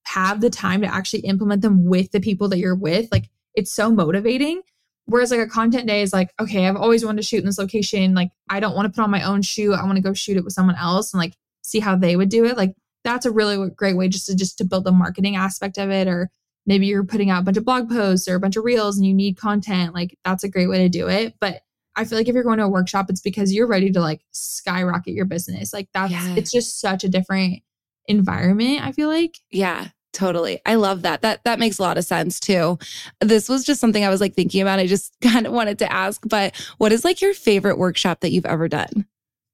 [0.05, 3.29] have the time to actually implement them with the people that you're with like
[3.59, 4.63] it's so motivating.
[5.07, 7.59] Whereas like a content day is like, okay, I've always wanted to shoot in this
[7.59, 8.15] location.
[8.15, 9.73] Like, I don't want to put on my own shoot.
[9.73, 12.29] I want to go shoot it with someone else and like see how they would
[12.29, 12.57] do it.
[12.57, 15.91] Like, that's a really great way just to just to build the marketing aspect of
[15.91, 16.09] it.
[16.09, 16.31] Or
[16.67, 19.07] maybe you're putting out a bunch of blog posts or a bunch of reels and
[19.07, 19.95] you need content.
[19.95, 21.35] Like, that's a great way to do it.
[21.41, 21.63] But
[21.97, 24.21] I feel like if you're going to a workshop, it's because you're ready to like
[24.31, 25.73] skyrocket your business.
[25.73, 26.37] Like that's yeah.
[26.37, 27.63] it's just such a different
[28.07, 29.39] environment, I feel like.
[29.51, 29.89] Yeah.
[30.13, 30.61] Totally.
[30.65, 31.23] I love that.
[31.23, 32.79] That that makes a lot of sense too.
[33.21, 34.79] This was just something I was like thinking about.
[34.79, 38.31] I just kind of wanted to ask, but what is like your favorite workshop that
[38.31, 39.07] you've ever done?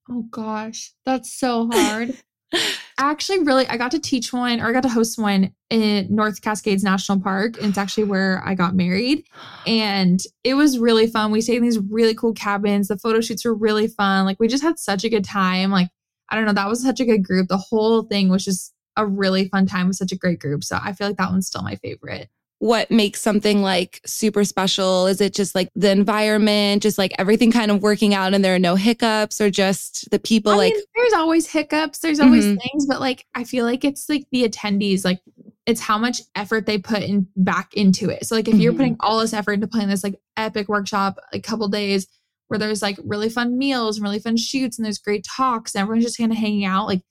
[0.08, 2.16] Oh gosh, that's so hard.
[2.98, 6.40] actually really I got to teach one or I got to host one in North
[6.42, 7.56] Cascades National Park.
[7.58, 9.24] And it's actually where I got married.
[9.66, 11.32] And it was really fun.
[11.32, 12.88] We stayed in these really cool cabins.
[12.88, 14.24] The photo shoots were really fun.
[14.24, 15.70] Like we just had such a good time.
[15.70, 15.88] Like,
[16.30, 17.48] I don't know, that was such a good group.
[17.48, 20.64] The whole thing was just a really fun time with such a great group.
[20.64, 22.28] So I feel like that one's still my favorite.
[22.60, 25.06] What makes something like super special?
[25.06, 28.54] Is it just like the environment, just like everything kind of working out and there
[28.54, 32.44] are no hiccups or just the people I like mean, there's always hiccups, there's always
[32.44, 32.56] mm-hmm.
[32.56, 35.20] things, but like I feel like it's like the attendees, like
[35.66, 38.24] it's how much effort they put in back into it.
[38.24, 38.60] So like if mm-hmm.
[38.62, 42.06] you're putting all this effort into playing this like epic workshop, a couple days
[42.48, 45.82] where there's like really fun meals and really fun shoots and there's great talks and
[45.82, 47.02] everyone's just kind of hanging out, like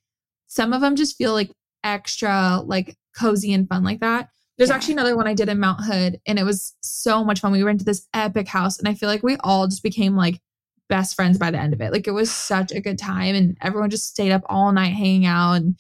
[0.48, 1.52] some of them just feel like
[1.84, 4.30] extra like cozy and fun like that.
[4.58, 4.76] There's Yeah.
[4.76, 7.52] actually another one I did in Mount Hood and it was so much fun.
[7.52, 10.40] We rented this epic house and I feel like we all just became like
[10.90, 11.92] best friends by the end of it.
[11.92, 15.26] Like it was such a good time and everyone just stayed up all night hanging
[15.26, 15.76] out and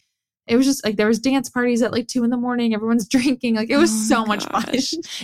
[0.47, 2.73] it was just like there was dance parties at like two in the morning.
[2.73, 3.55] Everyone's drinking.
[3.55, 4.65] Like it was Oh so much fun.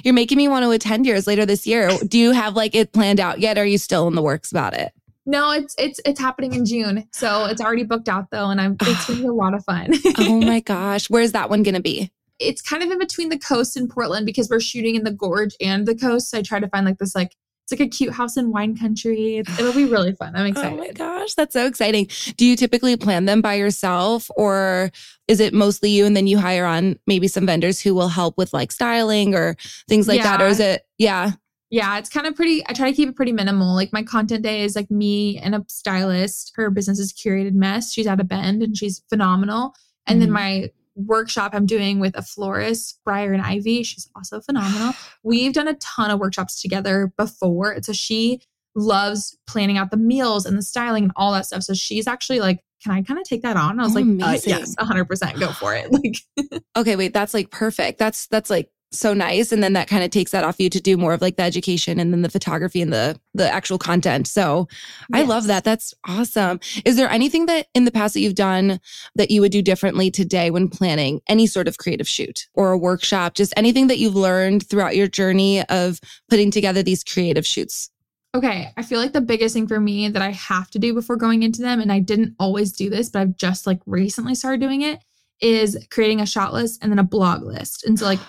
[0.04, 1.90] You're making me want to attend yours later this year.
[2.08, 3.58] Do you have like it planned out yet?
[3.58, 4.94] Or are you still in the works about it?
[5.26, 7.08] No, it's it's it's happening in June.
[7.14, 9.94] So it's already booked out though, and I'm it's gonna be a lot of fun.
[10.18, 11.10] oh my gosh.
[11.10, 12.12] Where's that one going to be?
[12.40, 15.56] it's kind of in between the coast and Portland because we're shooting in the gorge
[15.60, 16.30] and the coast.
[16.30, 18.76] So I try to find like this like it's like a cute house in wine
[18.76, 19.38] country.
[19.38, 20.36] It's, it'll be really fun.
[20.36, 20.74] I'm excited.
[20.74, 22.08] Oh my gosh, that's so exciting.
[22.38, 24.90] Do you typically plan them by yourself or
[25.28, 28.38] is it mostly you and then you hire on maybe some vendors who will help
[28.38, 29.56] with like styling or
[29.88, 30.42] things like that?
[30.42, 31.32] Or is it, yeah.
[31.70, 32.64] Yeah, it's kind of pretty.
[32.68, 33.76] I try to keep it pretty minimal.
[33.76, 36.54] Like my content day is like me and a stylist.
[36.56, 37.94] Her business is curated mess.
[37.94, 39.76] She's out of Bend and she's phenomenal.
[40.08, 40.22] And Mhm.
[40.22, 43.84] then my workshop I'm doing with a florist, Briar and Ivy.
[43.84, 44.94] She's also phenomenal.
[45.24, 47.78] We've done a ton of workshops together before.
[47.84, 48.42] So she
[48.76, 51.64] loves planning out the meals and the styling and all that stuff.
[51.64, 53.80] So she's actually like, can I kind of take that on?
[53.80, 55.90] I was Oh, like, uh, yes, 100% go for it.
[55.92, 58.00] Like, Okay, wait, that's like perfect.
[58.00, 59.52] That's that's like so nice.
[59.52, 61.44] And then that kind of takes that off you to do more of like the
[61.44, 64.28] education and then the photography and the the actual content.
[64.28, 64.68] So
[65.14, 65.64] I love that.
[65.64, 66.60] That's awesome.
[66.86, 68.80] Is there anything that in the past that you've done
[69.16, 72.78] that you would do differently today when planning any sort of creative shoot or a
[72.78, 73.36] workshop?
[73.36, 76.00] Just anything that you've learned throughout your journey of
[76.30, 77.92] putting together these creative shoots?
[78.36, 81.16] Okay, I feel like the biggest thing for me that I have to do before
[81.16, 84.62] going into them, and I didn't always do this, but I've just like recently started
[84.62, 85.00] doing it,
[85.42, 87.86] is creating a shot list and then a blog list.
[87.86, 88.20] And so like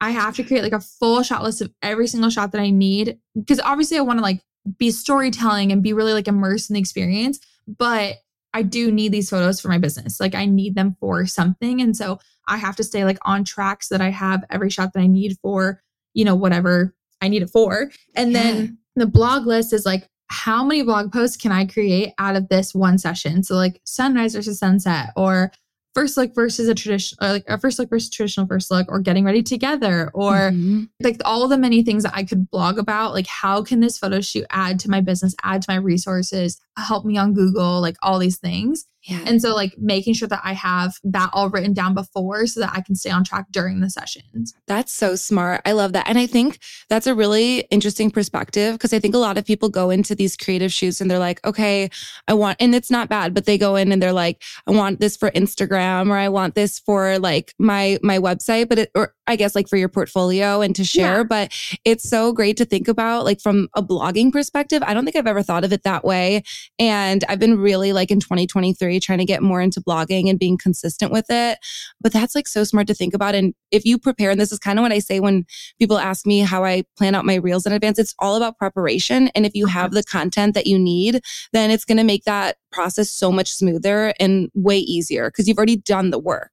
[0.00, 2.70] I have to create like a full shot list of every single shot that I
[2.70, 4.40] need because obviously I want to like
[4.78, 8.16] be storytelling and be really like immersed in the experience, but
[8.54, 10.20] I do need these photos for my business.
[10.20, 11.80] Like I need them for something.
[11.80, 14.92] And so I have to stay like on track so that I have every shot
[14.94, 15.82] that I need for,
[16.14, 17.90] you know, whatever I need it for.
[18.14, 18.42] And Yeah.
[18.42, 22.48] then the blog list is like, how many blog posts can I create out of
[22.48, 23.42] this one session?
[23.42, 25.52] So like sunrise versus sunset or
[25.98, 29.24] first look versus a traditional like a first look versus traditional first look or getting
[29.24, 30.88] ready together or Mhm.
[31.00, 33.12] like all the many things that I could blog about.
[33.14, 37.04] Like how can this photo shoot add to my business, add to my resources, help
[37.04, 38.86] me on Google, like all these things.
[39.08, 39.20] Yeah.
[39.24, 42.72] And so like making sure that I have that all written down before so that
[42.74, 44.54] I can stay on track during the sessions.
[44.66, 45.62] That's so smart.
[45.64, 46.06] I love that.
[46.08, 46.58] And I think
[46.90, 50.36] that's a really interesting perspective because I think a lot of people go into these
[50.36, 51.88] creative shoots and they're like, okay,
[52.28, 55.00] I want, and it's not bad, but they go in and they're like, I want
[55.00, 59.14] this for Instagram or I want this for like my, my website, but it, or
[59.26, 61.18] I guess like for your portfolio and to share.
[61.18, 61.22] Yeah.
[61.22, 61.52] But
[61.86, 64.82] it's so great to think about like from a blogging perspective.
[64.82, 66.42] I don't think I've ever thought of it that way.
[66.78, 70.58] And I've been really like in 2023 trying to get more into blogging and being
[70.58, 71.58] consistent with it.
[72.00, 73.34] But that's like so smart to think about.
[73.34, 75.46] And if you prepare, and this is kind of what I say when
[75.78, 79.28] people ask me how I plan out my reels in advance, it's all about preparation.
[79.28, 79.80] And if you uh-huh.
[79.80, 81.20] have the content that you need,
[81.52, 85.58] then it's going to make that process so much smoother and way easier because you've
[85.58, 86.50] already done the work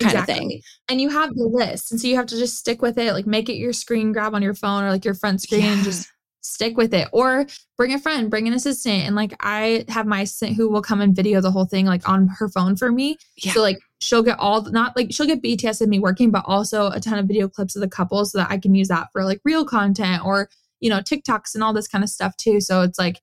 [0.00, 0.62] kind of thing.
[0.88, 1.90] And you have the list.
[1.90, 4.34] And so you have to just stick with it, like make it your screen grab
[4.34, 6.08] on your phone or like your front screen and just
[6.40, 7.08] stick with it.
[7.12, 7.46] Or
[7.76, 9.04] bring a friend, bring an assistant.
[9.06, 12.08] And like I have my assistant who will come and video the whole thing like
[12.08, 13.16] on her phone for me.
[13.36, 13.52] Yeah.
[13.52, 16.88] So like she'll get all not like she'll get BTS of me working, but also
[16.90, 19.24] a ton of video clips of the couple so that I can use that for
[19.24, 20.48] like real content or,
[20.80, 22.60] you know, TikToks and all this kind of stuff too.
[22.60, 23.20] So it's like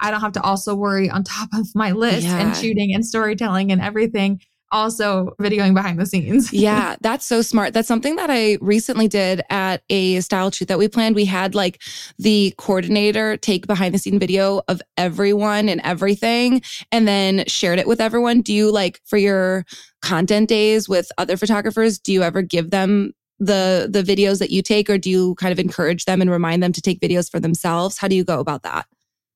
[0.00, 2.38] I don't have to also worry on top of my list Yeah.
[2.38, 4.40] and shooting and storytelling and everything,
[4.76, 6.52] also videoing behind the scenes.
[6.52, 7.72] yeah, that's so smart.
[7.72, 11.14] That's something that I recently did at a style shoot that we planned.
[11.14, 11.82] We had like
[12.18, 16.62] the coordinator take behind the scene video of everyone and everything
[16.92, 18.42] and then shared it with everyone.
[18.42, 19.64] Do you like for your
[20.02, 24.62] content days with other photographers, do you ever give them the the videos that you
[24.62, 27.40] take or do you kind of encourage them and remind them to take videos for
[27.40, 27.98] themselves?
[27.98, 28.86] How do you go about that?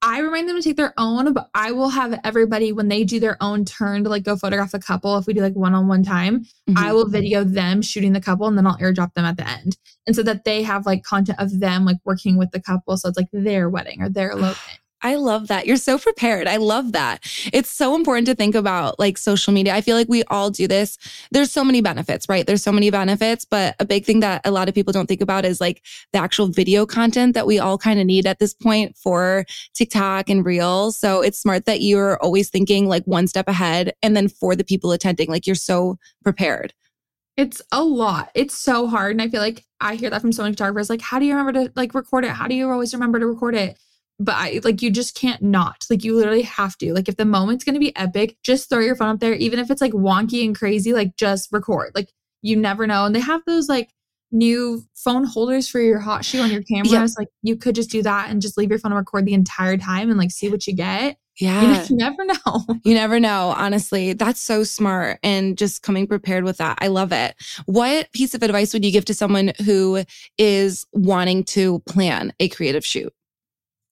[0.02, 3.20] I remind them to take their own, but I will have everybody when they do
[3.20, 5.18] their own turn to like go photograph a couple.
[5.18, 6.94] If we do like one on one time, I Mhm.
[6.94, 9.76] will video them shooting the couple and then I'll airdrop them at the end.
[10.06, 12.96] And so that they have like content of them like working with the couple.
[12.96, 14.78] So it's like their wedding or their elopement.
[15.02, 15.66] I love that.
[15.66, 16.46] You're so prepared.
[16.46, 17.20] I love that.
[17.52, 19.74] It's so important to think about like social media.
[19.74, 20.98] I feel like we all do this.
[21.30, 22.46] There's so many benefits, right?
[22.46, 25.22] There's so many benefits, but a big thing that a lot of people don't think
[25.22, 25.82] about is like
[26.12, 30.28] the actual video content that we all kind of need at this point for TikTok
[30.28, 30.98] and Reels.
[30.98, 34.64] So it's smart that you're always thinking like one step ahead and then for the
[34.64, 36.74] people attending, like you're so prepared.
[37.38, 38.30] It's a lot.
[38.34, 39.12] It's so hard.
[39.12, 40.90] And I feel like I hear that from so many photographers.
[40.90, 42.32] Like, how do you remember to like record it?
[42.32, 43.78] How do you always remember to record it?
[44.22, 45.86] But I like you just can't not.
[45.90, 46.92] Like you literally have to.
[46.92, 49.34] Like if the moment's gonna be epic, just throw your phone up there.
[49.34, 51.92] Even if it's like wonky and crazy, like just record.
[51.94, 53.06] Like you never know.
[53.06, 53.90] And they have those like
[54.32, 57.16] new phone holders for your hot shoe on your cameras.
[57.18, 59.76] Like you could just do that and just leave your phone and record the entire
[59.76, 61.16] time and like see what you get.
[61.38, 61.86] Yeah.
[61.90, 62.66] You, never know.
[62.84, 63.54] You never know.
[63.56, 65.18] Honestly, that's so smart.
[65.22, 66.78] And just coming prepared with that.
[66.82, 67.34] I love it.
[67.64, 70.04] What piece of advice would you give to someone who
[70.36, 73.12] is wanting to plan a creative shoot?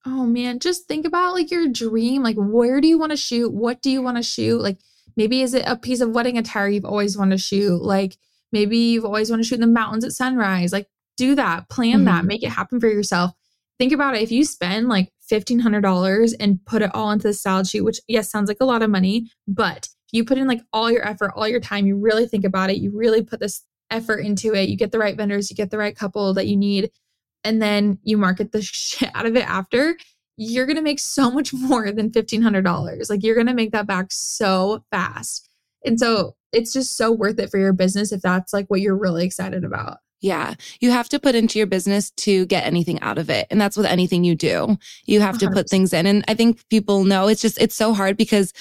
[0.06, 2.22] Oh man, just think about like your dream.
[2.22, 3.52] Like, where do you want to shoot?
[3.52, 4.60] What do you want to shoot?
[4.60, 4.78] Like,
[5.16, 7.82] maybe is it a piece of wedding attire you've always wanted to shoot?
[7.82, 8.16] Like,
[8.52, 10.72] Maybe you've always wanted to shoot in the mountains at sunrise.
[10.72, 12.04] Like do that, plan mm-hmm.
[12.04, 13.32] that, make it happen for yourself.
[13.78, 14.22] Think about it.
[14.22, 18.30] If you spend like $1,500 and put it all into the style shoot, which yes,
[18.30, 21.46] sounds like a lot of money, but you put in like all your effort, all
[21.46, 24.76] your time, you really think about it, you really put this effort into it, you
[24.76, 26.90] get the right vendors, you get the right couple that you need,
[27.44, 29.96] and then you market the shit out of it after,
[30.36, 33.10] you're going to make so much more than $1,500.
[33.10, 35.48] Like you're going to make that back so fast.
[35.84, 38.96] And so it's just so worth it for your business if that's like what you're
[38.96, 39.98] really excited about.
[40.20, 40.54] Yeah.
[40.80, 43.46] You have to put into your business to get anything out of it.
[43.50, 44.76] And that's with anything you do.
[45.06, 45.38] You have 100%.
[45.40, 46.06] to put things in.
[46.06, 48.52] And I think people know it's just, it's so hard because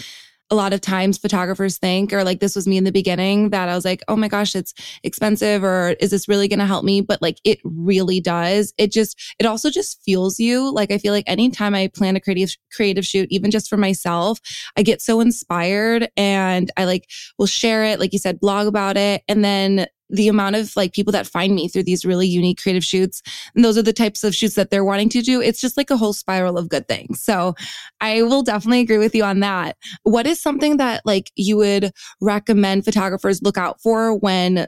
[0.49, 3.67] a lot of times photographers think, or like this was me in the beginning, that
[3.69, 6.85] I was like, oh my gosh, it's expensive, or is this really going to help
[6.85, 7.01] me?
[7.01, 8.73] But like it really does.
[8.77, 10.71] It just, it also just fuels you.
[10.73, 14.39] Like I feel like anytime I plan a creative, creative shoot, even just for myself,
[14.77, 18.97] I get so inspired and I like will share it, like you said, blog about
[18.97, 19.23] it.
[19.27, 22.83] And then the amount of like people that find me through these really unique creative
[22.83, 23.21] shoots
[23.55, 25.89] and those are the types of shoots that they're wanting to do it's just like
[25.89, 27.21] a whole spiral of good things.
[27.21, 27.55] So
[28.01, 29.77] i will definitely agree with you on that.
[30.03, 31.91] What is something that like you would
[32.21, 34.67] recommend photographers look out for when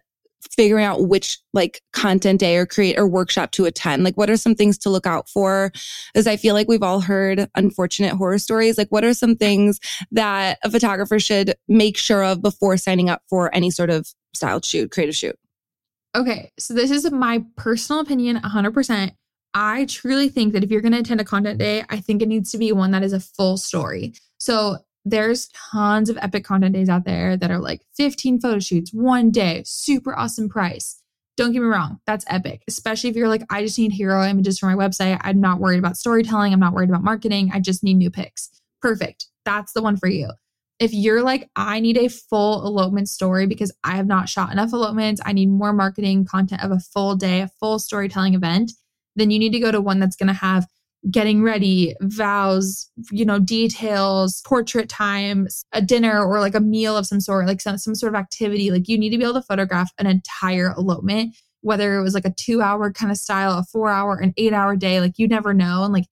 [0.52, 4.38] figuring out which like content day or create or workshop to attend like what are
[4.38, 5.72] some things to look out for
[6.16, 9.80] as i feel like we've all heard unfortunate horror stories like what are some things
[10.12, 14.66] that a photographer should make sure of before signing up for any sort of styled
[14.66, 15.38] shoot, creative shoot?
[16.16, 19.12] Okay, so this is my personal opinion 100%.
[19.54, 22.28] I truly think that if you're going to attend a content day, I think it
[22.28, 24.14] needs to be one that is a full story.
[24.40, 28.94] So there's tons of epic content days out there that are like 15 photo shoots,
[28.94, 31.02] one day, super awesome price.
[31.38, 34.60] Don't get me wrong, that's epic, especially if you're like, I just need hero images
[34.60, 35.20] for my website.
[35.22, 36.52] I'm not worried about storytelling.
[36.52, 37.52] I'm not worried about marketing.
[37.54, 38.50] I just need new pics.
[38.82, 39.28] Perfect.
[39.46, 40.30] That's the one for you
[40.80, 44.72] if you're like, I need a full elopement story because I have not shot enough
[44.72, 48.72] elopements, I need more marketing content of a full day, a full storytelling event,
[49.16, 50.66] then you need to go to one that's going to have
[51.10, 57.06] getting ready, vows, you know, details, portrait times, a dinner or like a meal of
[57.06, 58.72] some sort, like some, some sort of activity.
[58.72, 62.26] Like you need to be able to photograph an entire elopement, whether it was like
[62.26, 65.28] a two hour kind of style, a four hour, an eight hour day, like you
[65.28, 65.84] never know.
[65.84, 66.06] And like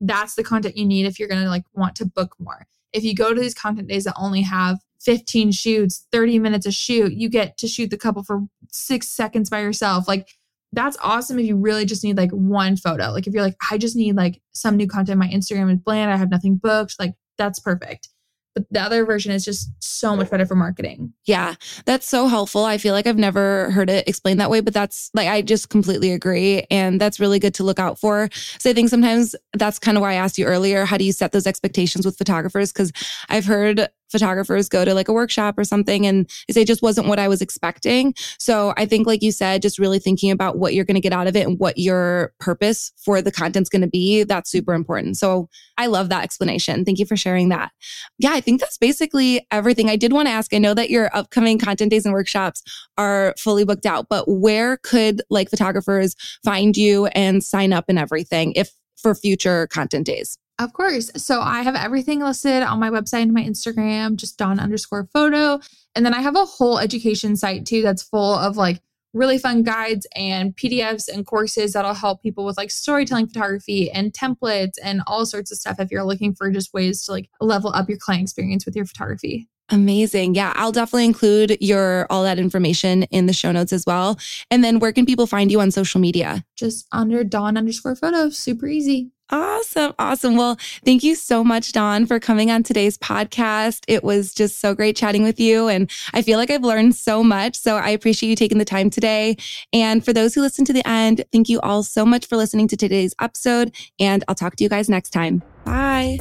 [0.00, 3.04] that's the content you need if you're going to like want to book more if
[3.04, 7.12] you go to these content days that only have 15 shoots, 30 minutes a shoot,
[7.12, 10.06] you get to shoot the couple for six seconds by yourself.
[10.06, 10.28] Like
[10.72, 13.10] that's awesome if you really just need like one photo.
[13.10, 16.10] Like if you're like, I just need like some new content, my Instagram is bland,
[16.10, 18.08] I have nothing booked, like that's perfect.
[18.54, 21.14] But the other version is just so much better for marketing.
[21.24, 21.54] Yeah,
[21.86, 22.66] that's so helpful.
[22.66, 25.70] I feel like I've never heard it explained that way, but that's like, I just
[25.70, 26.66] completely agree.
[26.70, 28.28] And that's really good to look out for.
[28.58, 31.12] So I think sometimes that's kind of why I asked you earlier how do you
[31.12, 32.72] set those expectations with photographers?
[32.72, 32.92] Because
[33.30, 37.08] I've heard photographers go to like a workshop or something and they say just wasn't
[37.08, 38.14] what I was expecting.
[38.38, 41.12] So I think, like you said, just really thinking about what you're going to get
[41.12, 44.74] out of it and what your purpose for the content's going to be, that's super
[44.74, 45.16] important.
[45.16, 45.48] So
[45.78, 46.84] I love that explanation.
[46.84, 47.72] Thank you for sharing that.
[48.18, 49.88] Yeah, I think that's basically everything.
[49.88, 52.62] I did want to ask I know that your upcoming content days and workshops
[52.98, 57.98] are fully booked out, but where could like photographers find you and sign up and
[57.98, 60.38] everything if for future content days?
[60.58, 61.10] Of course.
[61.16, 65.60] So I have everything listed on my website and my Instagram, just Dawn underscore photo.
[65.94, 68.80] And then I have a whole education site too that's full of like
[69.14, 74.12] really fun guides and PDFs and courses that'll help people with like storytelling photography and
[74.12, 77.72] templates and all sorts of stuff if you're looking for just ways to like level
[77.74, 79.48] up your client experience with your photography.
[79.68, 80.34] Amazing.
[80.34, 84.18] Yeah, I'll definitely include your all that information in the show notes as well.
[84.50, 86.44] And then where can people find you on social media?
[86.56, 88.28] Just under Dawn underscore photo.
[88.28, 89.10] Super easy.
[89.32, 89.94] Awesome.
[89.98, 90.36] Awesome.
[90.36, 93.82] Well, thank you so much, Dawn, for coming on today's podcast.
[93.88, 95.68] It was just so great chatting with you.
[95.68, 97.56] And I feel like I've learned so much.
[97.56, 99.36] So I appreciate you taking the time today.
[99.72, 102.68] And for those who listen to the end, thank you all so much for listening
[102.68, 103.74] to today's episode.
[103.98, 105.42] And I'll talk to you guys next time.
[105.64, 106.18] Bye.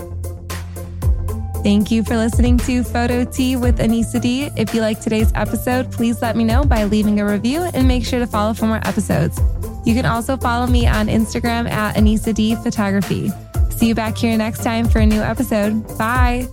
[1.63, 4.49] Thank you for listening to Photo Tea with Anissa D.
[4.57, 8.03] If you like today's episode, please let me know by leaving a review and make
[8.03, 9.39] sure to follow for more episodes.
[9.85, 13.31] You can also follow me on Instagram at Anissa D Photography.
[13.69, 15.97] See you back here next time for a new episode.
[15.99, 16.47] Bye.